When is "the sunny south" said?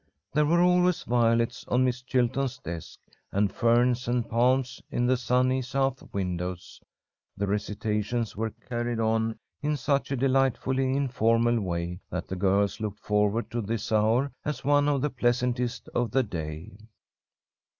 5.05-6.01